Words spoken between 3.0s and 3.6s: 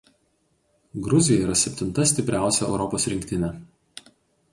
rinktinė.